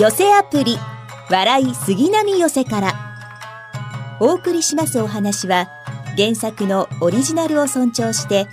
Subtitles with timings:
[0.00, 0.78] 寄せアプリ
[1.28, 2.94] 笑い杉並寄せから。
[4.18, 5.68] お送りしますお話は
[6.16, 8.46] 原作のオリジナルを尊重して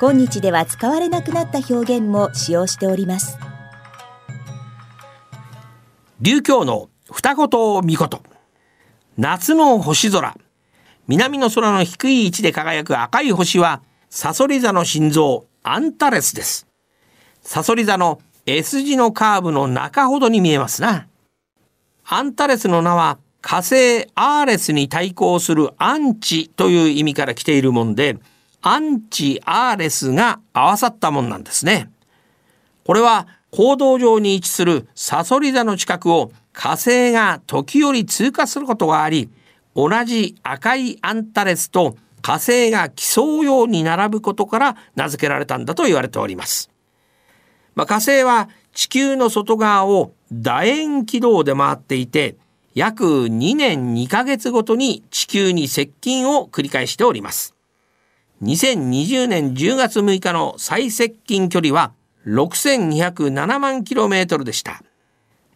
[0.00, 3.36] 今日では使われなくなった表現も使用しております。
[6.22, 7.48] 琉球の二言
[7.84, 8.22] 見事
[9.18, 10.34] 夏の星空。
[11.06, 16.66] 南の空の低い位置で輝く赤い星はサソリ座の心臓アンタレスです。
[17.42, 21.06] サソリ座の S 字のカーブの中ほどに見えますな
[22.04, 28.18] アンタレスの名は火星アーレスに対抗するアンチという意味から来ているもんで
[28.60, 31.90] アンチアーレスが合わさったもんなんですね
[32.84, 39.30] これは行動上に位置するサソリ座の近くを火星が時折通過することがあり
[39.74, 46.73] 同じ赤いアンタレスと火星が競うように並ぶことから名付けられたんだと言われております。
[47.74, 52.36] まあ、火星は地球の外側を楕円軌道で回っていて
[52.74, 57.54] 約2年2ヶ月ごとに地球に接近を繰り返しております。
[58.42, 61.92] 2020年10月6日の最接近距離は
[62.26, 64.82] 6207万 km でした。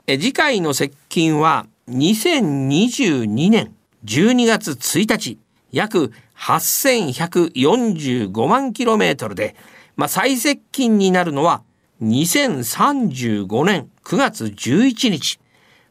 [0.07, 5.39] 次回の接近は2022年12月1日
[5.73, 9.57] 約8145万 km で、
[9.97, 11.63] まあ、最接近になるのは
[12.03, 15.41] 2035年9月11日。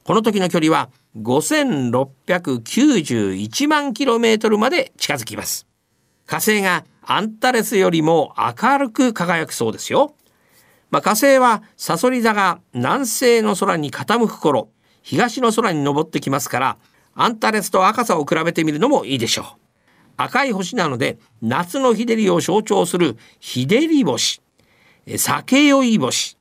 [0.06, 5.68] この時の距離は5691万 km まで近づきます。
[6.26, 10.16] 火星がアンタレスよりも明るく輝くそうですよ。
[10.92, 14.70] まあ、火星はサソリ座が南西の空に傾く頃、
[15.02, 16.78] 東の空に昇ってきますから、
[17.16, 19.46] アンタレスと赤さを比べてみるのもいいでしょう。
[20.16, 24.42] 赤い星なので、夏の日照りを象徴する日照り星、
[25.16, 26.38] 酒酔い星、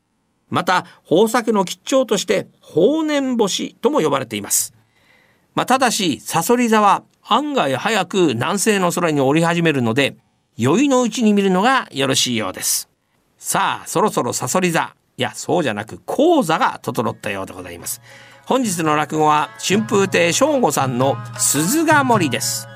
[0.49, 4.75] また豊作の吉兆として豊年星とも呼ばれています。
[5.55, 10.17] まあ、ただし、サソリ座は案外早く南西の空に降り始めるので、
[10.57, 12.89] 酔いのうちに見るのがよろしいようです。
[13.39, 14.95] さあ、そろそろサソリ座。
[15.17, 18.01] いや、そうじゃなく、講座が整ったようでございます。
[18.45, 22.69] 本日の落語は、春風亭昇吾さんの鈴ヶ森です。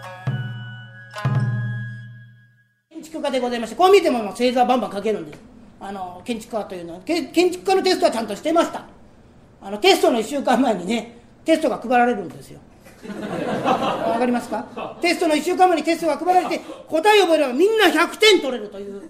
[2.91, 5.50] 建築家でございまして、こう見ても星座バンバン書けるんです。
[5.81, 8.85] あの、建築家というのは、建築家のテストはちゃんとしてました。
[9.63, 12.61] あの、テストの1週間前にね、テストが配られるんですよ。
[13.65, 14.63] わかりますか？
[15.01, 19.01] テストの1週間前にテストが配られて答えを覚えればみんな100点取れるという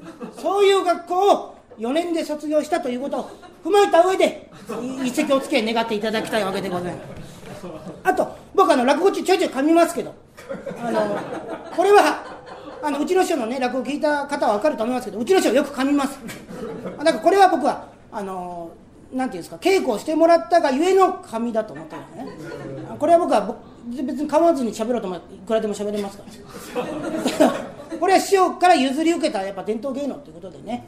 [0.40, 3.30] そういう学校を4年で卒業したということを
[3.64, 4.48] 踏まえた上で
[5.04, 7.66] 一石をつけ願っていただきたいわけでございます
[8.04, 10.14] あと僕あの落語中ちょいちょい噛みますけど
[10.80, 11.18] あの
[11.76, 12.22] これは
[12.82, 16.18] あのうちの師匠のね落語聞いた方は分かると思いますけどうちの師匠よく噛みます。
[16.98, 18.70] だからこれは僕はあの
[19.12, 22.86] なんていうんですか稽古をしてもらったがゆえの紙だと思ってるんでね。
[22.98, 23.56] これは僕は
[23.88, 26.24] 別に構わずに喋ろうと思いくらでも喋れますか
[27.40, 27.52] ら。
[27.98, 30.86] これは師匠から譲り受けたやっぱ伝統芸能ということでね。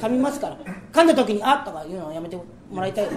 [0.00, 0.56] 噛みますから。
[0.92, 3.08] 噛んだ時に「あっ」とか言うのはやめてもらいたい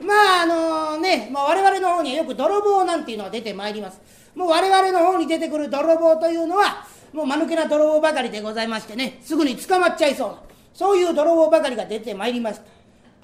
[0.00, 4.00] まああのね、まあ、我々の方にはよく泥棒なんていうのが出てまいります。
[4.34, 10.38] もう我々の方に出てくる泥棒というのはもう間抜けな泥棒ばかりでございましてねすぐに捕まっちゃいそうな
[10.72, 12.64] そういう泥棒ばかりが出てまいりました。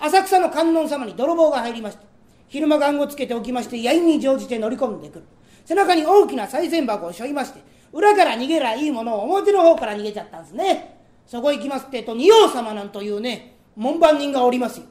[0.06, 2.03] 浅草の観音様に泥棒が入りました。
[2.49, 5.25] 昼間願をつけておきましてやいに乗じて乗り込んでくる。
[5.65, 7.61] 背中に大きな賽銭箱を背負いまして
[7.93, 10.99] 裏から逃げりゃいいものを表の方から逃げちゃったんですね。
[11.27, 14.87] そこ行きますってと仁王様なんというね門番人がおりますよ。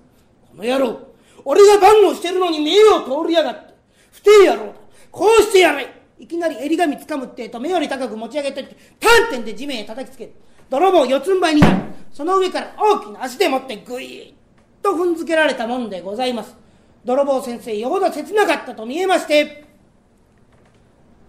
[0.50, 0.98] この野郎
[1.44, 3.74] 俺が番号してるのに目を通りやがって
[4.12, 4.74] 不定野郎だ。
[5.12, 6.05] こうしてやれ。
[6.18, 8.64] いきなり襟髪つかむってえと目より高く持ち上げて
[9.00, 10.34] 丹点で地面へ叩きつける。
[10.70, 11.76] 泥棒四つん這いになる。
[12.12, 14.34] その上から大きな足でもってぐいっ
[14.82, 16.56] と踏んづけられたもんでございます。
[17.04, 19.66] 泥棒先生よほど切なかったと見えまして。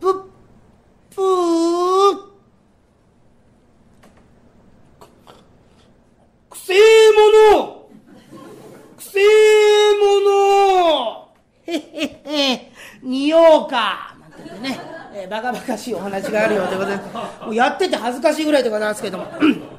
[0.00, 0.14] ぷっ
[1.10, 2.16] ぷー。
[6.50, 6.76] くせえ
[7.50, 7.88] もの。
[8.96, 9.24] くせえ
[9.98, 11.28] もの。
[11.66, 12.72] へへへ。
[13.02, 13.36] 匂
[13.66, 14.15] うか。
[14.38, 14.80] なんて言ってね、
[15.14, 19.26] えー、バカバカしいお話があるようでございますもうやってて恥ずかしいぐらいでございますけども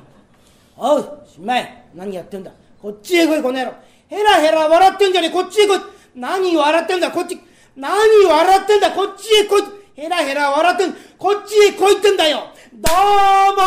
[0.78, 2.52] おう新米何やってんだ
[2.82, 3.74] こっちへ来いこの野郎
[4.08, 5.80] ヘラヘラ笑ってんじゃねえ、こっちへ来い。
[6.16, 7.40] 何笑ってんだ、こっち。
[7.76, 7.92] 何
[8.26, 9.64] 笑ってんだ、こっちへ来い。
[9.96, 12.48] ヘラヘラ笑ってん、こっちへ来いってんだよ。
[12.74, 13.64] どうも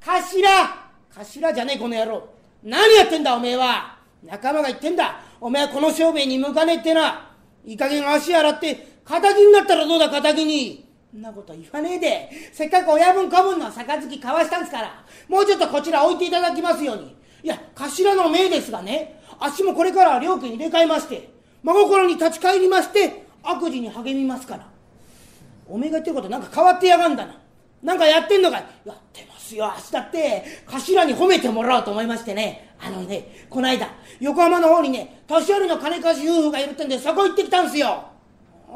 [0.00, 0.30] 頭
[1.16, 2.28] 頭じゃねえ、この野郎。
[2.62, 3.98] 何やってんだ、おめえは。
[4.22, 5.20] 仲間が言ってんだ。
[5.40, 7.30] おめえはこの商売に向かねえってな。
[7.64, 10.88] いい加減足洗って、仇になったらどうだ、仇に？
[11.12, 12.30] そんなこと言わねえで。
[12.52, 15.04] せっかく親分子分の杯交わしたんですから。
[15.28, 17.16] もうちょっとこちら置いていただきますように。
[17.42, 21.30] いや、頭の命ですがね、あっしもこれから料金入れ替えまして
[21.62, 24.66] 真心に立ち返りまして悪事に励みますから
[25.66, 27.36] おめえが言ってることなんか変わってやがんだな
[27.82, 33.88] なんかやってんのかやってますよ明日だって頭に褒めてもらおうと思いましてねあのねこの間
[34.20, 38.04] 横浜の方にね年寄りの金貸し夫婦がいるってんでそこ行ってきたんすよ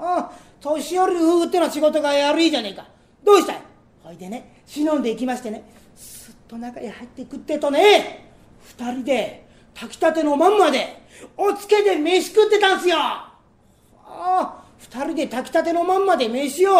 [0.00, 2.86] ああ年寄り夫婦ってのは仕事が悪いじゃねえか。
[3.24, 3.62] どうしたい？
[4.02, 5.64] ほいでね忍んで行きましてね
[5.96, 8.30] すっと中へ入ってくってとね
[8.62, 11.02] 二人で炊きたてのまんまで
[11.36, 12.96] おつけで飯食ってたんすよ。
[12.98, 13.32] あ
[14.04, 16.72] あ二人で炊きたてのまんまで飯を。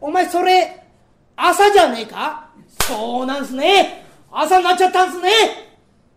[0.00, 0.84] お前それ
[1.34, 2.50] 朝じゃねえか？
[2.82, 4.04] そうなんすね。
[4.30, 5.30] 朝になっちゃったんすね。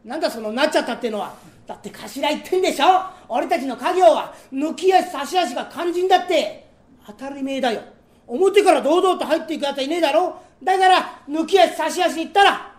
[0.04, 1.34] なんだそのなっちゃったってのは。
[1.68, 2.86] だって頭言ってんでしょ？
[3.30, 6.68] 俺たちの家業は抜き足差し足が肝心だって。
[7.06, 7.82] 当たり前だよ。
[8.28, 10.42] 表から堂々と入っていくやつはいねえだろ？
[10.64, 12.76] だから抜き足差し足行ったら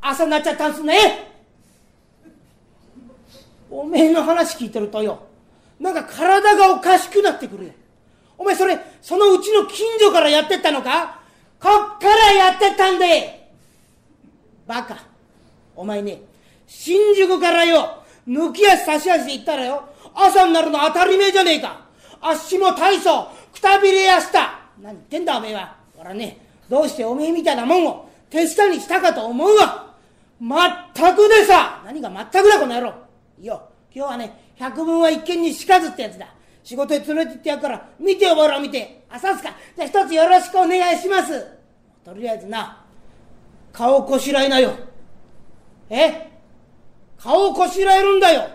[0.00, 1.32] 朝になっちゃったんすね。
[3.70, 5.26] おめえの話聞いてるとよ。
[5.80, 7.72] なんか体がおかしくなってくるよ。
[8.38, 11.20] お前それそのうちの近所からやってったのか？
[11.60, 13.50] こっからやってたんで。
[14.66, 14.96] バカ。
[15.74, 16.20] お前ね
[16.66, 18.02] 新宿からよ。
[18.26, 19.84] 抜き足差し足で行ったらよ。
[20.14, 21.86] 朝になるの当たり前じゃねえか。
[22.20, 24.60] あっしも大層くたびれやした。
[24.80, 25.76] 何言ってんだおめえは。
[25.96, 26.38] ほらね。
[26.68, 28.08] どうしておめえみたいなもんを。
[28.28, 29.94] 手下にしたかと思うわ。
[30.40, 31.82] まったくでさ。
[31.84, 32.94] 何がまったくだこの野郎。
[33.38, 33.68] いいよ。
[33.94, 36.26] 今日はね百聞は一見にしかずってやつだ。
[36.64, 39.04] 仕事へ連れてってやるから見てよボロ見て。
[39.08, 39.54] あさすか。
[39.76, 41.46] じゃあ一つよろしくお願いします。
[42.04, 42.84] とりあえずな。
[43.72, 44.72] 顔こしらえなよ。
[45.88, 46.35] え？
[47.18, 48.48] 顔をこしらえるんだよ。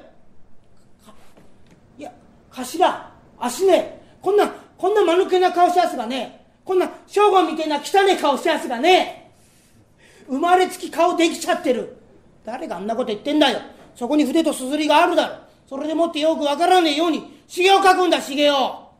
[1.97, 2.11] いや
[2.49, 4.01] 頭足ね。
[4.21, 4.47] こんな
[4.77, 6.45] こんな間抜けな顔しやすがね。
[6.63, 9.31] こんな正吾みたいな汚い顔しやすがね。
[10.27, 11.97] 生まれつき顔できちゃってる。
[12.45, 13.59] 誰があんなこと言ってんだよ。
[13.95, 15.35] そこに筆とすずりがあるだろ。
[15.67, 18.55] それでもってよくわからねえように茂を書くんだ茂を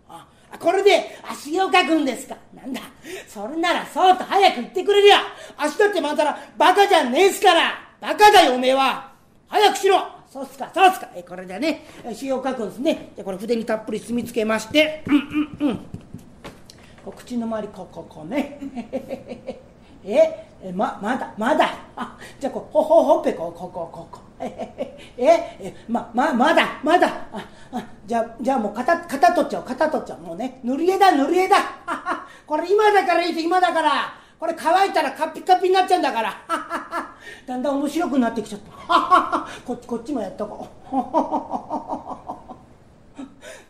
[0.08, 0.28] あ
[0.60, 2.36] これであ茂を書くんですか。
[2.54, 2.82] なんだ。
[3.28, 5.18] それならそうと早く言ってくれりゃ。
[5.60, 7.74] 明日ってまたらバカじゃねえすから。
[8.00, 9.11] バカだよおめえは。
[9.52, 10.08] 早くしろ。
[10.30, 11.10] そうっすかそうっすか。
[11.14, 11.86] えこれでね。
[12.14, 13.12] 詩を書くんですね。
[13.18, 15.04] でこれ筆にたっぷり墨みつけまして。
[15.08, 17.12] うんうんうん。
[17.12, 18.58] 口の周りこここうね。
[20.06, 21.70] ええままだまだ。
[21.98, 24.88] あじゃあこうほほほっぺこうここここ え
[25.18, 27.08] えまままだまだ。
[27.34, 29.66] ああじゃあじゃあもう肩肩取っちゃおう。
[29.66, 30.22] 肩取っちゃおう。
[30.28, 30.62] もうね。
[30.64, 31.58] 塗り絵だ塗り絵だ。
[32.48, 34.21] これ今だからいいです今だから。
[34.42, 36.34] これ乾いたらカピカピになっちゃうんだから。
[37.46, 39.48] だんだん面白くなってきちゃった。
[39.64, 40.96] こっちこっちもやっとこう。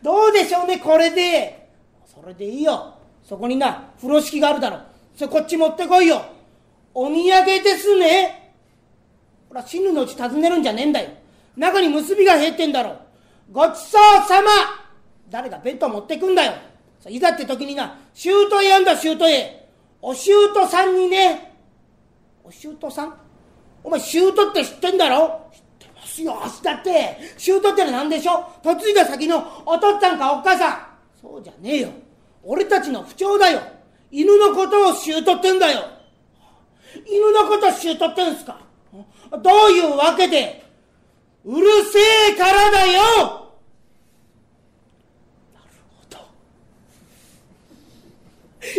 [0.02, 1.68] どうでしょうねこれで。
[2.06, 2.94] それでいいよ。
[3.22, 4.78] そこにな風呂敷があるだろ
[5.14, 6.22] それこっち持ってこいよ。
[6.94, 8.54] お土産ですね。
[9.50, 11.10] ほら死ぬのうち尋ねるんじゃねえんだよ。
[11.54, 12.96] 中に結びが入ってんだろ
[13.50, 14.48] ごちそうさま。
[15.28, 16.54] 誰が弁当持ってくんだよ。
[17.10, 19.61] いざって時になシュートやんだシュートへ。
[20.02, 21.54] おシュートさんにね。
[22.42, 23.14] おシュートさん？
[23.84, 25.48] お前シュートって知ってんだろ？
[25.52, 28.44] 知ってますよ明日ってシュートってのは何でしょ？
[28.64, 30.86] 嫁いだ先のお父っつぁんかおっ母さん。
[31.20, 31.88] そうじゃねえよ。
[32.42, 33.60] 俺たちの不調だよ。
[34.10, 35.84] 犬のことをシュートってんだよ。
[37.06, 38.58] 犬のことシュートってんすか？
[39.30, 40.64] どういうわけで？
[41.44, 41.98] うるせ
[42.34, 42.92] えからだよ
[45.52, 46.18] なるほど。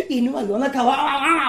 [0.08, 1.06] 犬は夜中わーわー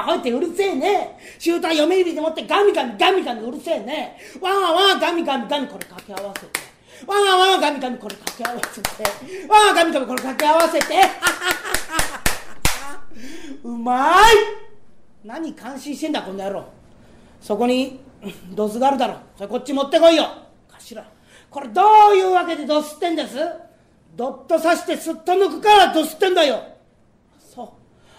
[0.09, 1.17] わー吠えてうるせえね。
[1.39, 4.17] シューター嫁入りでもってガミガミガミガミうるせえね。
[4.41, 6.59] わーわーわガミガミガミこれ掛け合わせて。
[7.07, 8.89] わーわーわガミガミこれ掛け合わせて。
[9.47, 10.85] わーガミガミこれ掛け合わせて。
[13.63, 14.35] うまい
[15.23, 16.65] 何感心してんだこの野郎
[17.41, 17.99] そこに
[18.53, 20.27] ドスがあるだろそれこっち持ってこいよ
[20.71, 21.03] 頭
[21.49, 21.81] これど
[22.11, 23.37] ういうわけでドスってんです？
[24.15, 26.61] ドッと刺してすっと抜くからドスってんだよ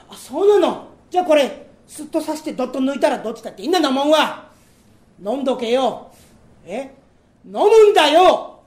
[0.09, 0.89] あそうなの？
[1.11, 4.51] じゃあこれすっと刺してドッと抜いたらどっちだっていいんだなもんは。
[5.25, 6.11] 飲んどけよ。
[6.65, 6.95] え？
[7.45, 8.61] 飲むんだよ。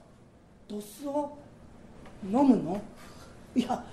[0.68, 1.38] ドスを
[2.24, 2.82] 飲むの？
[3.56, 3.84] いや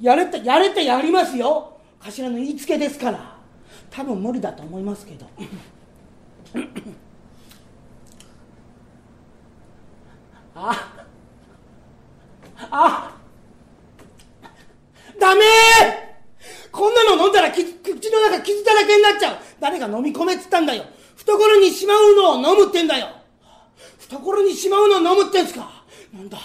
[0.00, 1.78] やれてやれてやりますよ。
[2.00, 3.36] 頭の言いつけですから。
[3.90, 5.26] 多分無理だと思いますけど。
[10.54, 10.92] あ
[12.70, 13.16] あ
[15.20, 15.42] ダメ
[16.76, 19.36] こんなの飲んだら口の中傷だらけになっちゃう。
[19.58, 20.84] 誰が飲み込めっつったんだよ。
[21.16, 23.08] 懐にしまうのを飲むってんだよ。
[23.98, 25.70] 懐にしまうのを飲むってんすか。
[26.12, 26.36] なんだ。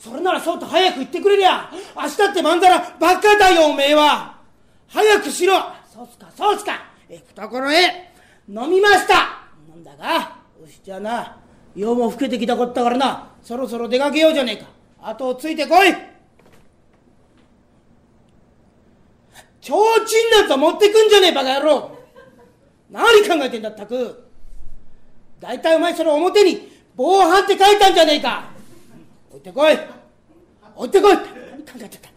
[0.00, 1.70] それならそうと早く言ってくれりゃ。
[1.94, 4.40] 明日ってまんざらバカだよおめえは。
[4.88, 5.54] 早くしろ。
[5.92, 6.80] そうっすかそうっすか。
[7.08, 8.12] え懐へ。
[8.48, 9.14] 飲みました。
[9.68, 11.36] なんだがよしじゃあな。
[11.76, 13.28] 夜も更けてきたこったからな。
[13.40, 14.66] そろそろ出かけようじゃねえか。
[15.10, 16.15] 後をついてこい。
[19.66, 21.90] 提灯なんぞ持ってくんじゃねえバカ野郎。
[22.88, 24.28] 何考えてんだったく。
[25.40, 28.48] 大体お前それ表に防犯って書いたんじゃねえか。
[29.28, 29.76] 置いてこい。
[30.76, 31.16] 置いてこい。
[31.16, 31.26] 何考
[31.80, 32.08] えてた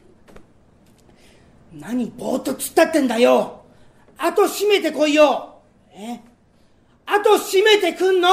[1.73, 3.63] 何ぼーっと突っ立ってんだよ。
[4.19, 5.55] 後閉めてこいよ。
[5.91, 6.19] え？
[7.07, 8.29] 後閉めてくんの。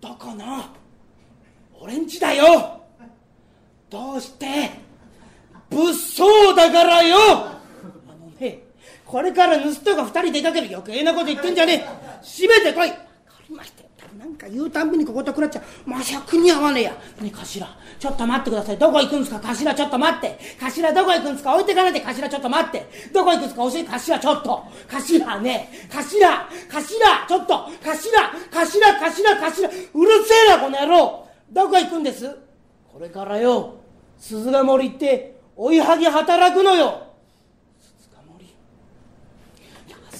[0.00, 0.62] どこの？
[1.80, 2.82] 俺んちだよ。
[3.90, 4.70] どうして？
[5.68, 7.58] 物騒だからよ。
[9.10, 11.78] これから盗人が二人出かける余計なこと言ってんじゃねえ。
[12.22, 12.88] 閉めてこい。
[12.90, 13.02] わか
[13.48, 15.90] りましたよなんか言うたんびにこことくらっちゃう。
[15.90, 16.90] まさくに合わねえや。
[16.92, 17.44] ねえ頭
[17.98, 18.78] ちょっと待ってください。
[18.78, 19.40] どこ行くんすか？
[19.40, 20.38] 頭ちょっと待って。
[20.60, 21.54] 頭どこ行くんすか？
[21.54, 22.00] 置いてかないで。
[22.04, 22.88] 頭ちょっと待って。
[23.12, 23.62] どこ行くんすか？
[23.62, 23.90] 教えて。
[23.90, 24.62] 頭ちょっと。
[24.88, 26.46] 頭ね頭。
[26.68, 27.26] 頭。
[27.26, 27.66] ちょっと。
[27.82, 27.98] 頭。
[28.50, 28.78] 頭。
[29.10, 29.50] 頭。
[29.50, 29.68] 頭。
[29.94, 31.26] うるせえなこの野郎。
[31.50, 32.38] どこ行くんです？
[32.92, 33.74] これからよ。
[34.18, 37.06] 鈴ヶ森行って追いはぎ働くのよ
[37.80, 38.48] 鈴ヶ森い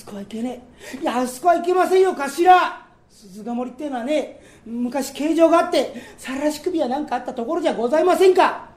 [0.00, 0.62] やあそこは行けね
[0.94, 0.98] え。
[0.98, 2.86] いやあそこは行けませんよ頭。
[3.08, 8.70] 鈴ヶ森っていうのはね昔形状があって晒し首やなんかあったところじゃございませんか。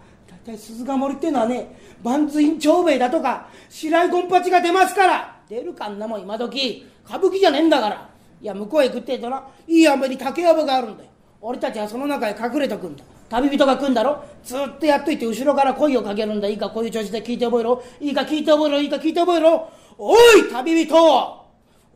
[0.45, 5.39] 大体鈴ヶ森っていうのはね万津院長兵衛だとか白井ゴンパチが出ますから。
[5.49, 6.87] 出るかんなもん今時。
[7.05, 8.09] 歌舞伎じゃねえんだから。
[8.41, 11.09] いや向こうへ行くってえとないいあんまり竹やぶがあるんだよ。
[11.41, 13.03] 俺たちはその中へ隠れとくんだ。
[13.29, 14.23] 旅人が来んだろ。
[14.43, 16.47] ずっとやっといて後ろから声をかけるんだ。
[16.47, 17.83] いいかこういう調子で聞いて覚えろ。
[17.99, 18.81] いいか聞いて覚えろ。
[18.81, 19.69] いいか聞いて覚えろ。
[19.97, 20.95] おい旅人。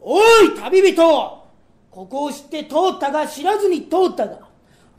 [0.01, 1.47] おい旅人。
[1.91, 4.39] ここを知って通ったが知らずに通ったが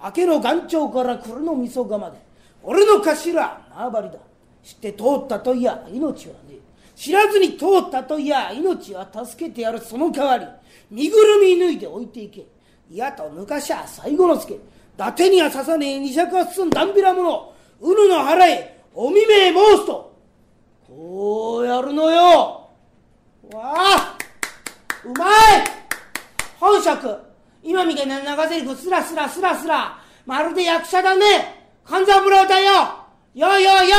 [0.02, 2.18] 明けの岩頂から来るのみそがまで
[2.62, 3.32] 俺の頭
[3.70, 4.18] 縄張りだ。
[4.64, 6.58] 知って通ったといや命はねえ。
[6.96, 9.78] 知らずに通ったといや命は助けてやる。
[9.78, 10.46] その代わり
[10.90, 12.46] 身ぐるみ脱いで置いていけ。
[12.90, 14.58] いやと抜かしゃ最後のつけ伊
[14.96, 16.00] 達には刺さねえ。
[16.00, 20.18] 二尺八寸だんびらものうぬの腹へおみめ申すと
[20.88, 22.57] こうやるのよ。
[23.54, 24.18] わあ
[25.04, 25.30] うまい！
[26.60, 27.18] 本職。
[27.62, 31.70] 今みたいな長台詞スラスラスラスラまるで役者だね。
[31.84, 32.72] 勘三郎だよ。
[33.34, 33.96] よよよ。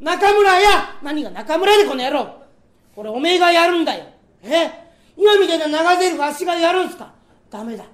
[0.00, 0.98] 中村や。
[1.02, 2.42] 何が中村でこの野郎。
[2.94, 4.06] これおめえがやるんだよ。
[4.42, 4.70] え？
[5.16, 7.12] 今みたいな長台詞あっしがやるんすか？
[7.48, 7.84] ダメだ。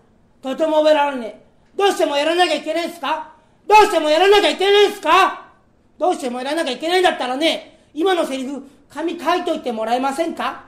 [0.41, 1.47] とても覚えられねえ。
[1.77, 3.35] どうしてもやらなきゃいけないんすか？
[3.69, 5.51] どうしてもやらなきゃいけないんすか？
[5.99, 10.66] どうしてもやらなきゃいけないんだったらね今のセリフ紙書いといてもらえませんか？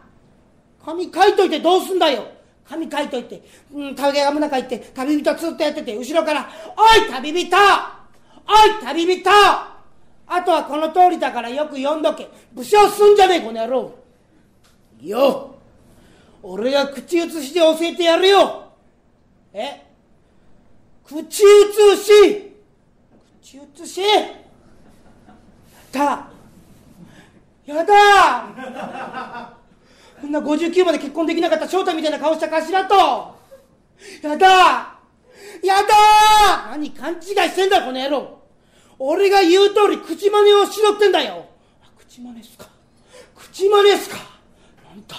[0.89, 2.27] 紙書いといてどうすんだよ。
[2.67, 3.43] 紙書いといて、
[3.75, 7.57] うん、影が中行って、旅人ずっとやってて、後ろから、おい旅人!
[8.47, 9.31] おい旅人!
[9.31, 12.31] あとはこの通りだからよく読んどけ。
[12.55, 13.95] 武将すんじゃねえ、この野郎。
[15.03, 15.57] よ。
[16.43, 18.73] 俺が口移しで教えてやるよ。
[19.53, 19.83] え？
[21.05, 21.43] 口移し。
[23.43, 24.01] 口移し。
[24.01, 24.25] や
[25.93, 26.31] だ。
[27.67, 29.58] やだ。
[30.21, 33.37] こんな59まで結婚できなかった翔太みたいな顔した頭と。
[34.23, 34.47] やだ。
[35.63, 36.71] やだ。
[36.71, 38.39] 何勘違いしてんだこの野郎。
[38.99, 41.47] 俺が言う通り口真似をしろってんだよ。
[41.97, 42.69] 口真似っすか。
[43.37, 44.17] 口真似っすか。
[44.89, 45.17] なんだ。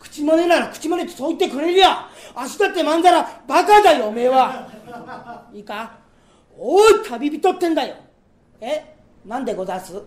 [0.00, 2.08] 口真似なら口真似ってそう言ってくれりゃ。
[2.36, 4.68] 明日ってまんざらバカだよおめえは。
[5.52, 5.98] いいか。
[6.56, 7.96] おい旅人ってんだよ。
[8.60, 8.96] え？
[9.26, 10.00] なんでござす？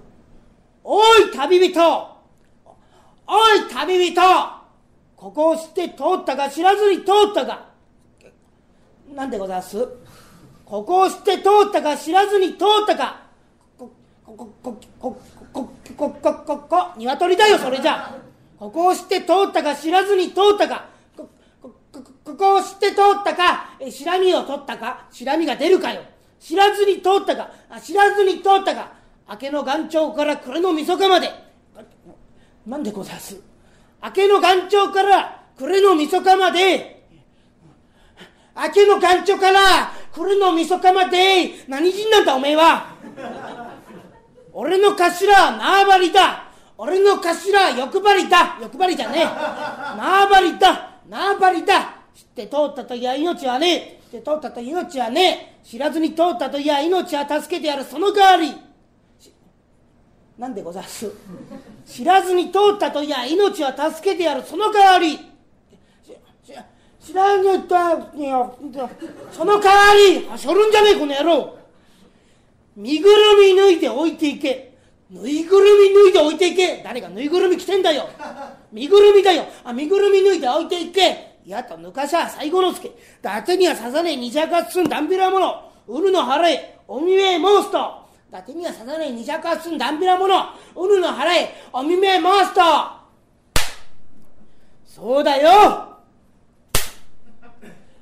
[0.84, 2.17] おい旅人。
[3.27, 4.22] おい旅人
[5.15, 7.67] ここを知って通ったか知らずに通ったか
[9.13, 9.88] なんでございます？
[10.65, 13.22] ここを知って通ったか知らずに通ったか
[13.77, 13.89] こ、
[14.25, 15.17] こ、こ、こ、こ、
[15.53, 18.15] こ、こ、こ、こ、こ、鶏だよ、それじゃ。
[18.60, 21.29] ここを知って通ったか知らずに通ったか、こ、
[21.62, 21.72] こ、
[22.25, 26.01] こ、こを知って通ったか、え、しらみを取ったか、しらみが出るかよ。
[26.39, 28.91] 知らずに通ったか、あ知らずに通ったか、
[29.29, 31.47] 明けの岩頂から暮れのみそかまで。
[32.68, 33.42] なんでございます？
[34.04, 37.02] 明けの岩頂から暮れのみそかまで、
[38.56, 42.94] 明けの岩頂から暮れのみそかまで、何人なんだおめえは？
[44.52, 46.44] 俺の頭は縄張りだ。
[46.78, 48.58] 俺の頭は欲張りだ。
[48.62, 49.24] 欲張りじゃねえ。
[49.24, 51.00] 縄張りだ。
[51.10, 51.96] 縄張りだ。
[52.14, 54.02] 知って通ったといや命はねえ。
[54.12, 55.68] 知って通ったと命はねえ。
[55.68, 57.84] 知らずに通ったといや命は助けてやる。
[57.84, 58.54] その代わり。
[60.38, 61.12] なんでございます？
[61.88, 65.17] 知らずに通ったといや命は助けてやるその代わり。
[67.00, 67.75] 知らずにと
[69.32, 71.58] その代わりあしょるんじゃねえこの野郎。
[72.75, 73.15] 身ぐる
[73.53, 74.75] み脱いで置いていけ。
[75.10, 76.82] ぬいぐるみ脱いで置いていけ。
[76.84, 78.10] 誰がぬいぐるみ着てんだよ。
[78.74, 79.46] 身ぐるみだよ。
[79.63, 81.38] あ身ぐるみ脱いで置いていけ。
[81.46, 82.89] やっとぬかしゃ最後のつけ。
[82.89, 82.91] 伊
[83.22, 85.72] 達には刺さねえ二尺八寸ダンビラもの。
[85.88, 88.07] 売るの払え、おみめモンスト。
[88.29, 90.36] 伊達には刺さねえ二尺八寸ダンビラもの。
[90.75, 92.62] 売るの払え、おみめモンスト。
[94.86, 95.98] そうだよ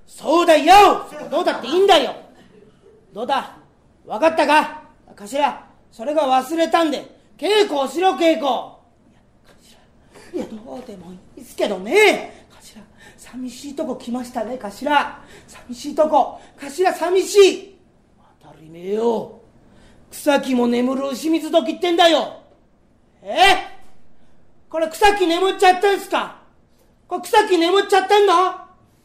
[0.08, 2.16] そうだよどうだっていいんだよ
[3.14, 3.58] どうだ？
[4.06, 4.82] 分かったか？
[5.08, 7.06] 頭、それが忘れたんで、
[7.38, 8.46] 稽古をしろ稽古
[10.34, 12.48] いや、どうでもいいですけどね。
[12.52, 12.82] 頭、
[13.18, 15.24] 寂しいとこ来ましたね、頭。
[15.48, 16.40] 寂しいとこ。
[16.58, 17.76] 頭、寂しい。
[18.42, 19.35] 当たり前よ。
[20.12, 22.42] 草木も眠る牛水時ってんだよ。
[23.22, 23.34] え？
[24.70, 26.42] これ草木眠っちゃったんすか？
[27.08, 28.34] これ草木眠っちゃってんの？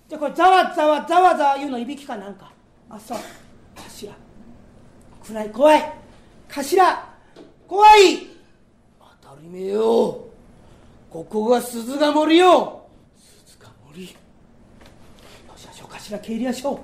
[0.09, 2.53] じゃこれざわざわざわざわ言うのいびきかなんか。
[2.89, 3.19] あ、そう。
[3.77, 4.13] 頭。
[5.27, 5.93] 暗い怖い。
[6.49, 7.15] 頭。
[7.69, 8.27] 怖い。
[9.23, 10.27] 当たり前よ。
[11.11, 12.87] ここが鈴ヶ森よ
[13.45, 14.09] 鈴ヶ森よ
[15.57, 16.81] しあしょ頭帰りやしょ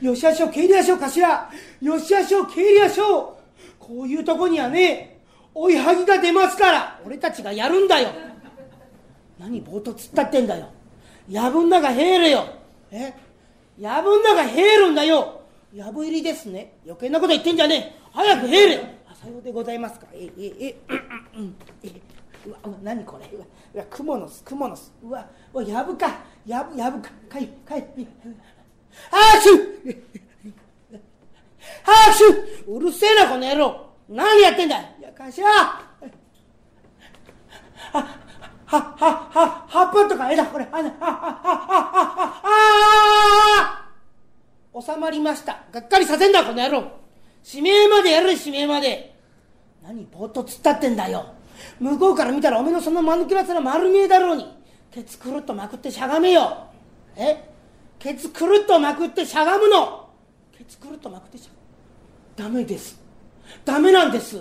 [0.00, 1.50] よしあしょ帰りやしょ頭
[1.82, 3.37] よしあしょ帰りやしょ
[3.88, 5.18] こういうとこにはね
[5.54, 8.10] 追いはぎが出ますから俺たちがやるんだよ。
[9.38, 10.68] 何ぼーっと突っ立ってんだよ。
[11.28, 12.44] やぶん中入れよ。
[12.90, 13.14] え？
[13.78, 15.40] やぶん中入るんだよ。
[15.72, 16.74] やぶ入りですね。
[16.84, 18.00] 余計なこと言ってんじゃねえ。
[18.12, 18.76] 早く入れ
[19.06, 20.06] あさようでございますか。
[20.12, 20.76] えええ
[21.34, 21.88] うんうんえ
[22.46, 23.26] うわうわ何これ。
[23.34, 24.92] うわうわクモの巣クモの巣。
[25.02, 26.18] うわうわやぶか。
[26.44, 27.10] やぶやぶか。
[27.28, 27.86] かいかい
[29.12, 30.04] あーしゅ
[31.86, 32.26] あーしゅ
[32.68, 33.88] うるせえなこの野郎。
[34.08, 34.78] 何やってんだ。
[34.78, 35.82] いや頭は
[37.92, 38.02] は
[38.66, 38.80] は
[39.30, 40.66] は葉っぱとか枝これ。
[40.70, 41.12] あはははは
[42.00, 43.90] はあ
[44.74, 45.64] あ収まりました。
[45.72, 46.90] がっかりさせんだこの野郎。
[47.44, 49.14] 指名までやる指名まで。
[49.82, 51.26] 何ぼーっと突っ立ってんだよ。
[51.80, 54.46] 向こうから見たらおめのその間抜けらつな丸見えだろうに。
[54.90, 56.66] ケツくるっとまくってしゃがめよ。
[57.16, 57.48] え？
[57.98, 60.08] ケツくるっとまくってしゃがむの。
[60.56, 61.57] ケツくるっとまくってしゃがむ。
[62.38, 62.96] ダメです。
[63.64, 64.40] ダメなんです。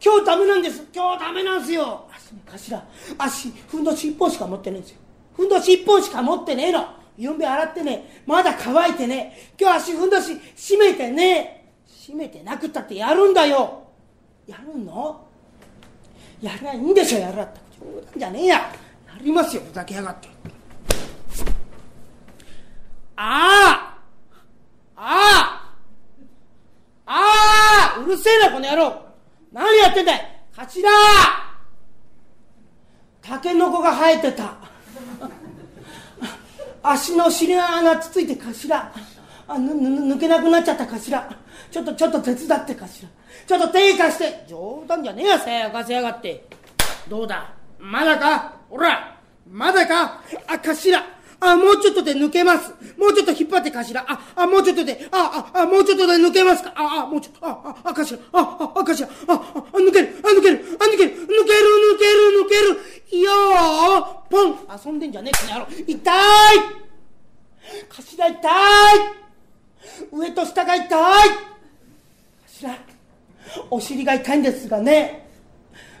[0.00, 0.86] 今日ダメなんです。
[0.94, 2.08] 今日ダメなんですよ。
[2.14, 2.84] 足ね頭
[3.18, 4.98] 足ふんどし一本しか持ってねえんですよ。
[5.36, 6.86] ふんどし一本しか持ってねえの。
[7.18, 8.22] ゆんべ洗ってね。
[8.26, 13.88] まだ乾いてね今日足ふんどし締めてね締めてなくったってやるんだよ。
[14.46, 15.26] やるの？
[16.40, 17.18] やりゃいいんでしょ。
[17.18, 18.54] やるって冗談じゃねえや。
[18.54, 18.72] や
[19.20, 19.62] りますよ。
[19.66, 20.28] ふざけやがって。
[23.16, 23.98] ああ！
[24.96, 25.51] ああ！
[27.98, 29.02] うるせえなこの野郎。
[29.52, 30.44] 何やってんだい。
[30.56, 30.88] 頭。
[33.20, 34.56] タケノコが生えてた。
[36.82, 38.92] 足の尻穴つついて頭。
[39.48, 41.36] あぬぬ抜けなくなっちゃった頭。
[41.70, 42.88] ちょっとちょっと手伝って頭。
[42.88, 44.44] ちょっと手貸して。
[44.48, 46.44] 冗談じゃねえやさやかせやがって。
[47.08, 47.52] どうだ？
[47.78, 48.56] まだか？
[48.68, 49.18] ほら？
[49.48, 50.22] まだか？
[50.48, 50.98] あ頭。
[51.44, 52.72] あ、もうちょっとで抜けます。
[52.96, 54.00] もうちょっと引っ張って頭。
[54.06, 56.72] あ、あ、もうちょっとで、あ、あ、あ、もうちょっとで抜けますか。
[56.76, 58.16] あ、あ、もうちょっと、あ、あ、あ、頭。
[58.32, 59.06] あ、あ、あ、頭。
[59.06, 59.34] あ、あ、
[59.72, 60.16] あ、抜ける。
[60.22, 60.78] あ、抜ける。
[60.78, 61.08] あ、抜ける。
[61.08, 63.18] 抜ける、抜ける、抜ける。
[63.18, 64.56] いやー、ポン。
[64.86, 65.72] 遊んでんじゃねえ、この野郎。
[65.86, 65.98] 痛い
[67.88, 68.38] 頭痛い
[70.12, 70.88] 上と下が痛い
[72.60, 72.78] 頭、
[73.70, 75.28] お尻が痛いんですがね。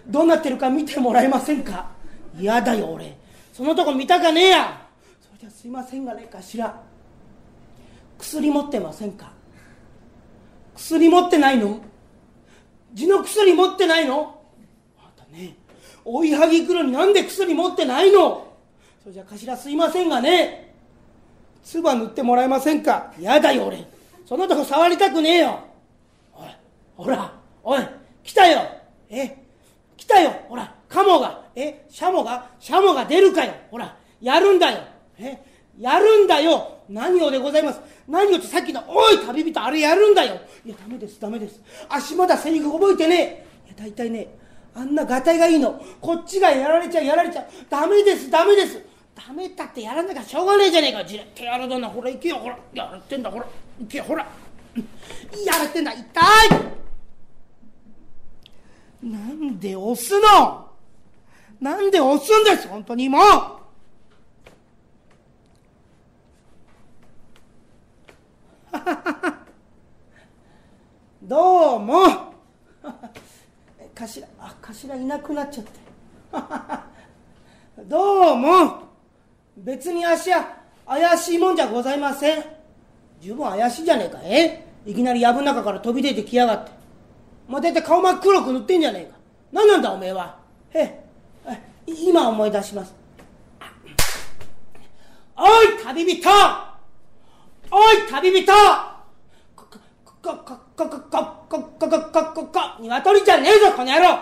[0.06, 1.90] どうなってるか見てもらえませんか？
[2.38, 3.16] 嫌だよ、俺。
[3.52, 4.81] そのとこ見たかねえや。
[5.42, 6.84] じゃすいませんがね頭
[8.16, 9.32] 薬持ってませんか？
[10.76, 11.80] 薬持ってないの？
[12.94, 14.40] 地の薬持ってないの？
[15.00, 15.56] あんたね
[16.04, 18.54] 追いはぎ来るになんで薬持ってないの？
[19.02, 20.76] それじゃ頭すいませんがね
[21.64, 23.12] 唾塗ってもらえませんか？
[23.18, 23.84] やだよ俺。
[24.24, 25.58] そのとこ触りたくねえよ。
[26.36, 26.48] おい
[26.96, 27.80] ほらおい
[28.22, 28.60] 来たよ。
[29.10, 29.36] え
[29.96, 30.30] 来たよ。
[30.48, 31.42] ほらカモが。
[31.56, 32.48] えシャモが？
[32.60, 33.54] シャモが出るかよ。
[33.72, 34.91] ほらやるんだよ。
[35.18, 35.38] え
[35.78, 36.78] やるんだよ。
[36.88, 37.80] 何をでございます。
[38.06, 41.60] 何をってさっきの「おい旅人あれやるんだよ」いやダメですダメです。
[41.88, 44.28] 足まだセリフ覚えてねいや大体ね
[44.74, 45.80] あんなガタイがいいの。
[46.00, 47.46] こっちがやられちゃうやられちゃう。
[47.70, 48.82] ダメですダメです。
[49.14, 51.04] ダメだってやらなきゃしょうがねえじゃねえか。
[51.04, 52.36] じれってやるだなほら行けよ。
[52.36, 53.30] ほらやられてんだ。
[53.30, 53.46] ほら
[53.80, 54.04] 行けよ。
[54.04, 54.26] ほら。
[55.44, 55.92] やられてんだ。
[55.92, 56.04] 痛い。
[59.02, 60.68] なんで押すの？
[61.60, 62.68] なんで押すんです？
[62.68, 63.61] 本当にもう。
[71.22, 72.32] どうも。
[73.94, 75.70] 頭あ頭いなくなっちゃって
[77.84, 78.82] どうも。
[79.56, 80.46] 別に足は
[80.86, 82.44] 怪しいもんじゃございません。
[83.20, 84.18] 十分怪しいじゃねえか。
[84.22, 84.66] え？
[84.84, 86.72] いきなり藪の中から飛び出てきやがって。
[87.46, 89.18] まあ、大体顔真っ黒く塗ってんじゃねえか。
[89.52, 90.36] 何なんだおめえは。
[90.70, 91.04] へ
[91.46, 92.94] え今思い出します。
[95.36, 96.71] おい旅人。
[97.74, 98.52] おい旅人
[99.56, 99.78] こ、こ、
[100.22, 104.18] こ、こ、こ、こ、こ、こ、こ、こ、こ、こ、鶏じゃねえぞ、この野郎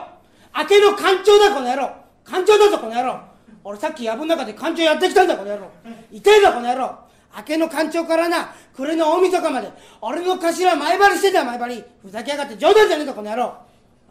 [0.57, 1.91] 明けの艦長だ、この野郎
[2.25, 3.21] 艦長だぞ、この野郎
[3.65, 5.69] 俺さっき藪の中で艦長やってきたんだ、この野郎
[6.13, 6.97] 痛えぞ、この野郎
[7.37, 9.69] 明けの艦長からな、暮れの大晦日まで、
[10.01, 11.85] 俺の頭前張りしてた、前張り。
[12.03, 13.55] ふざけやがって冗談じゃねえぞ、この野郎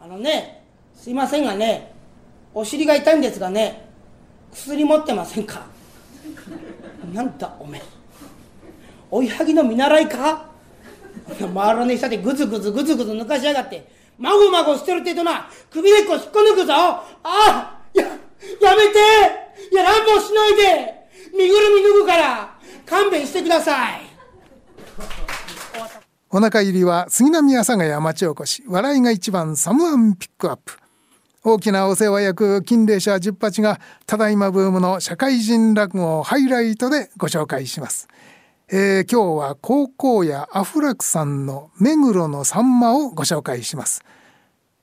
[0.02, 1.94] あのね、すいませんがね、
[2.52, 3.88] お尻が痛いんですがね、
[4.52, 5.62] 薬持ってませんか
[7.14, 7.99] なんだおめえ
[9.10, 10.46] 追いはぎの見習いか？
[11.38, 13.88] 回らねえ下でグズグズグズグズ抜かしやがって。
[14.18, 16.74] まごまごしてるってとな首根っこ引っこ抜くぞ。
[16.74, 18.10] ああやや
[18.76, 18.98] めて。
[19.72, 21.00] いや乱暴しないで。
[21.32, 24.02] 身ぐるみ脱ぐから勘弁してください。
[26.30, 28.62] お腹入りは杉並阿佐ヶ谷町おこし。
[28.68, 30.78] 笑いが一番サムアンピックアップ。
[31.42, 38.08] 大きなお世話役金霊社十八がただいまブームの社会人落語をハイライトでご紹介します。
[38.72, 44.04] えー、今日は高校やアフラクさんの目黒のさんまをご紹介します。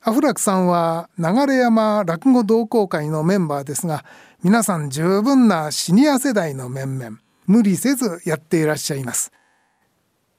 [0.01, 4.03] アフラクさんは流山落語同好会のメンバーですが
[4.43, 9.31] 皆さん十分なシニア世代の面々無理せずやっていらっしゃいます。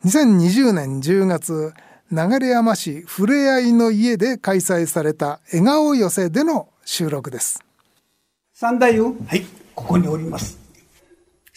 [0.04, 1.72] 2020年10月
[2.12, 7.64] 流山市ふれあいの家で開催された笑顔寄せでの収録です
[8.54, 10.67] 三太夫はいここにおります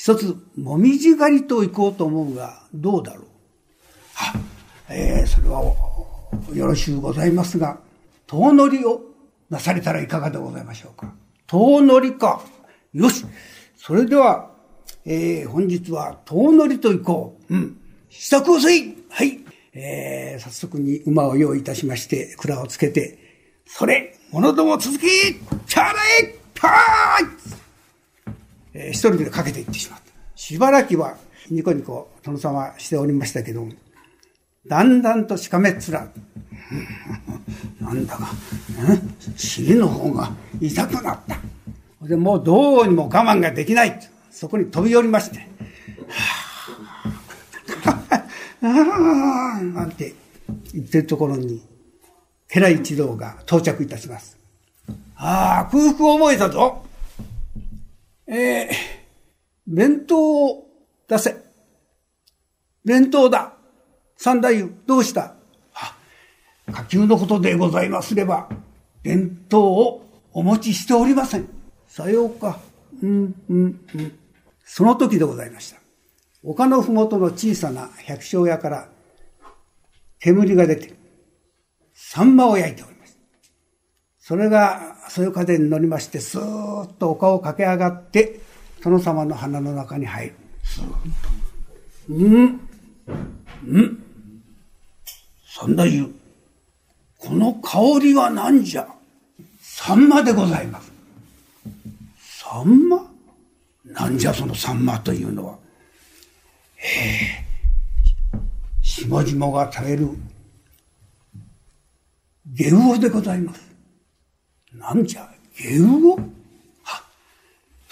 [0.01, 3.25] 一つもみじ狩りと行こうと思うがどうだろう？
[4.15, 4.33] は
[4.89, 5.61] えー、それは
[6.55, 7.77] よろしゅうございますが
[8.25, 8.99] 遠乗りを
[9.51, 11.13] なされたらいかがでございましょうか？
[11.45, 12.41] 遠乗りか。
[12.93, 13.27] よし。
[13.77, 14.49] それでは、
[15.05, 17.53] えー、本日は遠乗りと行こう。
[17.53, 17.77] うん。
[18.09, 19.05] 支度をせい。
[19.07, 19.39] はい。
[19.73, 23.19] えー、早速に馬を用意いたしまして、蔵をつけて、
[23.67, 25.01] それ、者ども続き、
[25.67, 25.93] チャライ
[26.55, 27.60] パー
[28.73, 30.05] えー、一人でかけていってしまった。
[30.35, 31.17] しばらくは、
[31.49, 33.67] ニコニコ殿様しておりましたけど、
[34.67, 35.81] だんだんとしかめっ面、
[37.81, 38.29] なんだか、
[39.35, 41.39] 尻の方が痛くなった。
[42.07, 43.99] で、もうどうにも我慢ができない。
[44.29, 45.47] そこに飛び降りまして、
[48.63, 50.13] ああなんて
[50.73, 51.61] 言ってるところに、
[52.47, 54.37] 寺一同が到着いたします。
[55.15, 56.83] ああ、空腹を覚えたぞ。
[58.33, 58.69] えー、
[59.67, 60.65] 弁当を
[61.05, 61.35] 出せ。
[62.85, 63.57] 弁当だ。
[64.15, 65.35] 三太夫、どうした？
[65.73, 65.97] あ、
[66.71, 68.47] 下級のことでございますれば、
[69.03, 71.49] 弁当をお持ちしておりません。
[71.89, 72.61] さようか。
[73.03, 74.19] うん、うん、うん。
[74.63, 75.81] その時でございました。
[76.41, 78.87] 丘のふもとの小さな百姓屋から
[80.19, 80.93] 煙が出て、
[81.93, 83.00] サンマを焼いております。
[84.31, 88.39] それが、そういう風に乗りまして、スーッと丘を駆け上がって、
[88.81, 90.35] 殿様の鼻の中に入る。
[90.63, 90.95] スーッと。
[92.11, 92.61] うん、
[93.67, 94.03] うん。
[95.45, 98.87] 三太夫、この香りは何じゃ
[99.59, 100.93] サンマでございます。
[102.21, 103.05] サンマ
[103.83, 105.57] なんじゃそのサンマというのは
[106.77, 106.87] へ。
[106.89, 107.45] え、
[108.81, 110.07] 下々が食べる
[112.53, 113.70] 下魚でございます。
[114.73, 116.15] なんじゃ、下魚
[116.83, 117.03] は、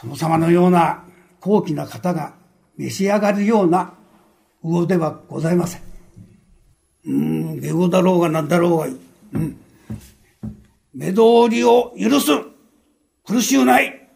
[0.01, 1.03] 殿様のような
[1.39, 2.33] 高貴な方が
[2.77, 3.93] 召し上がるような
[4.63, 5.81] 魚ではございません。
[7.05, 8.85] うん、下魚だろうが何だろうが。
[8.85, 9.57] うん。
[10.93, 12.31] 目通りを許す
[13.25, 14.09] 苦しゅうない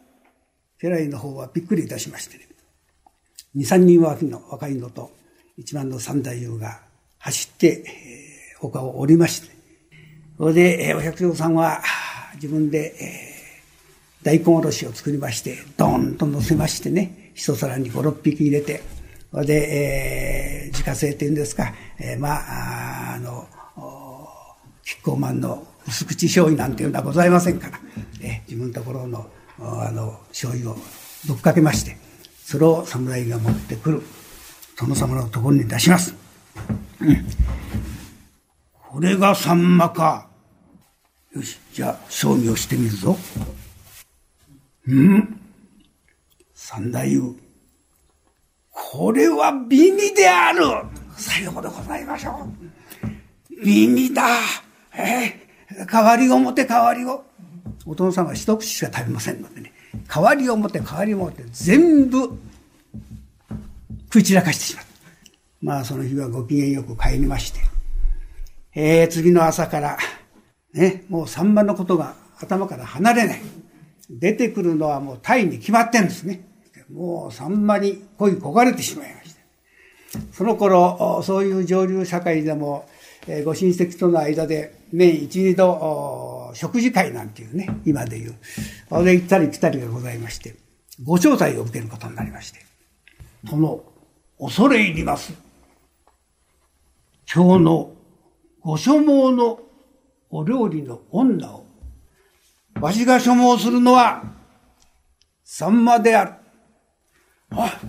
[0.82, 2.48] 家来の方はびっくりいたしましてね。
[3.54, 5.12] 二三人脇の若いのと
[5.58, 6.82] 一番の三太夫が
[7.20, 9.56] 走って、えー、丘を降りまして、
[10.38, 11.82] それで、えー、お百姓さんは
[12.36, 18.84] 自分で、えー、大根おろしを作りまして、ドーンと乗せましてね、一皿に五六匹入れて、
[19.32, 23.48] それで、えー、自家製っていうんですか、えー、まあ、あの、
[24.84, 27.80] キッコーマンの薄口醤油なんていうのはございませんから、
[28.22, 29.28] えー、自分のところの、
[29.60, 30.78] あの、醤油を
[31.28, 31.98] ぶっかけまして、
[32.44, 34.04] それを侍が持ってくる
[34.78, 36.14] 殿様のところに出します、
[37.00, 37.26] うん、
[38.92, 40.33] これがサンマか。
[41.36, 43.18] よしじゃあ賞味をしてみるぞ。
[44.88, 45.40] うん？
[46.54, 47.36] 三太夫。
[48.70, 50.62] これは美味である。
[51.18, 52.48] さようでございましょ
[53.02, 53.66] う。
[53.66, 54.28] 美味だ。
[54.96, 57.26] えー、代わりを持て代わりを。
[57.86, 59.74] お父さんは一口しか食べませんのでね。
[60.08, 62.38] 代わりを持って代わりを持って全部
[64.06, 64.92] 食い散らかしてしまった。
[65.62, 67.60] まあその日はご機嫌よく帰りまして、
[68.76, 69.98] えー、次の朝から、
[70.74, 73.42] ね、もうサンマのことが頭から離れない。
[74.10, 76.48] 出てくるのはもうタイに決まってるんですね。
[76.92, 80.20] もうサンマに恋焦がれてしまいました。
[80.34, 82.88] その頃、そういう上流社会でも、
[83.28, 88.36] え、ご親戚との間で年一、二度、食事会なんていうね、今でいう、
[88.90, 90.56] 俺行ったり来たりがございまして、
[91.04, 92.60] ご招待を受けることになりまして、
[93.50, 93.84] その、
[94.40, 95.34] 恐れ入ります。
[97.34, 97.94] 今日の
[98.62, 99.60] ご所望の
[100.36, 101.64] お料理の女を、
[102.82, 104.24] わしが所望するのは、
[105.44, 106.34] サンマである。
[107.52, 107.80] あ、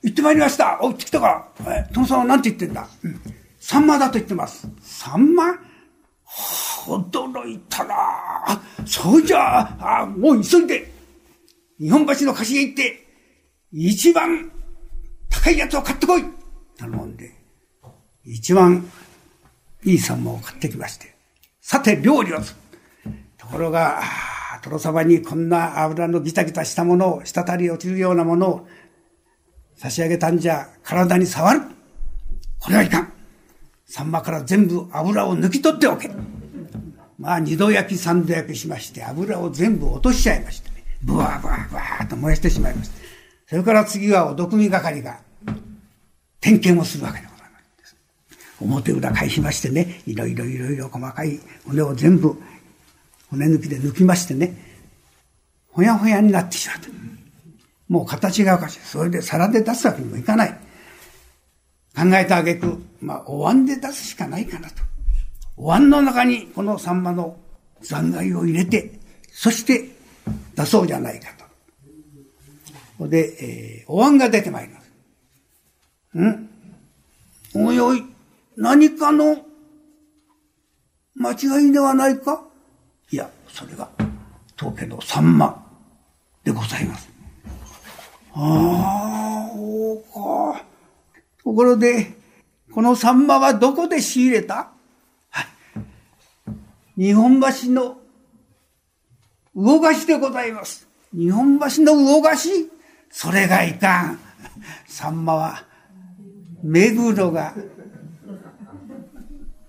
[0.00, 0.78] 行ってまいりました。
[0.80, 1.48] お、行ってきたか。
[1.66, 3.20] え、殿様は何て言ってんだ、うん、
[3.58, 4.68] サンマだと言ってます。
[4.80, 5.46] サンマ
[6.86, 7.96] 驚いたな。
[8.86, 9.58] そうじゃ。
[9.60, 10.92] ああ、もう急いで、
[11.80, 13.04] 日本橋の貸しへ行って、
[13.72, 14.52] 一番
[15.28, 16.24] 高いやつを買ってこい。
[16.78, 17.32] 頼んで、
[18.24, 18.88] 一番
[19.82, 21.18] いいサンマを買ってきまして、
[21.60, 22.54] さて料理をす
[23.04, 23.12] る。
[23.36, 24.02] ところが、
[24.62, 28.68] 殿様にこんな油のギタギタしたものを、滴り落ちるようなものを
[29.76, 31.60] 差し上げたんじゃ体に触る。
[32.58, 33.12] これはいかん。
[33.86, 36.10] サンマから全部油を抜き取っておけ。
[37.18, 40.84] まあ二度焼き三度焼きしまして油を全部落としちゃいましてね。
[41.02, 42.94] ブワーブワーブワーと燃やしてしまいました。
[43.46, 45.20] それから次はお毒味係が
[46.40, 47.29] 点検をするわけでございます。
[48.60, 52.36] 表裏返しましてね、いろいろいろいろ細かい骨を全部
[53.30, 54.54] 骨抜きで抜きましてね、
[55.68, 56.88] ほやほやになってしまった。
[57.88, 58.78] もう形がおかしい。
[58.80, 60.50] それで皿で出すわけにもいかない。
[61.96, 64.82] 考えたあげく、まあ、お椀で出すしかないかなと。
[65.56, 67.36] お椀の中にこのサンマの
[67.82, 68.92] 残骸を入れて、
[69.32, 69.88] そして
[70.54, 71.28] 出そうじゃないか
[72.98, 73.08] と。
[73.08, 76.18] で、えー、お椀が出てまいります。
[76.18, 76.48] ん？
[77.54, 78.04] おいおい、
[78.60, 79.38] 何かの
[81.16, 82.44] 間違いではないか？
[83.10, 83.88] いや、それが、
[84.54, 85.66] 当家のサンマ
[86.44, 87.08] でございます。
[88.34, 90.62] ああ、そうか。
[91.42, 92.12] ところで、
[92.70, 94.70] このサンマはどこで仕入れた？
[95.30, 95.42] は
[96.98, 97.02] い。
[97.02, 97.96] 日本橋の
[99.54, 100.86] 魚菓子でございます。
[101.14, 102.50] 日本橋の魚菓子
[103.10, 104.20] それがいかん。
[104.86, 105.64] サンマは、
[106.62, 107.54] 目黒が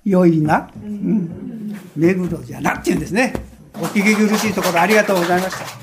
[0.03, 0.69] 良いな。
[0.83, 1.79] うん。
[1.95, 3.33] 目黒じゃなっていうんですね。
[3.75, 5.81] お聞き苦しいところありがとうございました。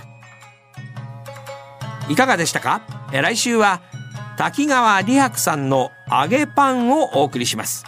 [2.10, 2.80] いかがでしたか？
[3.12, 3.82] 来週は
[4.38, 7.84] 滝川理白さんの揚げパンをお送りします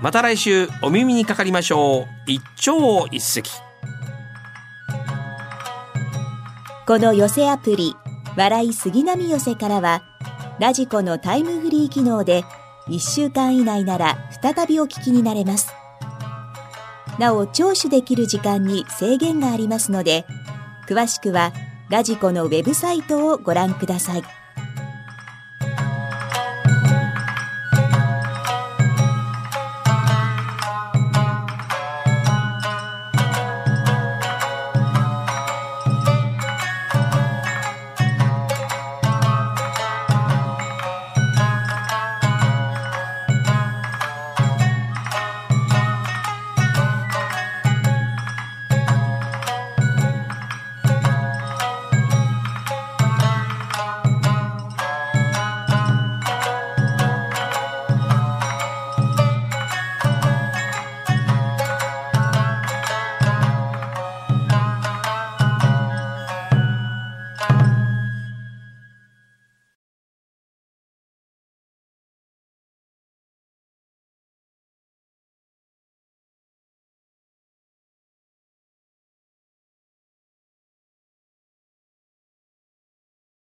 [0.00, 3.42] また来週お耳にかかりましょう一朝一夕
[6.86, 7.94] この寄せアプリ
[8.36, 10.02] 笑い杉並寄せからは
[10.58, 12.44] ラジコのタイムフリー機能で
[12.88, 15.72] 1週間以内なら再びお聞きになれます。
[17.18, 20.24] なお聴取できる時間に制限がありますので
[20.88, 21.52] 詳しくは
[21.90, 24.41] ラジコのウェブサイトをご覧ください。